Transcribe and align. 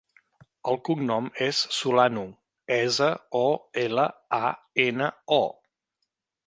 El 0.71 0.79
cognom 0.87 1.27
és 1.49 1.59
Solano: 1.81 2.25
essa, 2.79 3.13
o, 3.43 3.45
ela, 3.87 4.09
a, 4.43 4.53
ena, 4.89 5.13
o. 5.41 5.43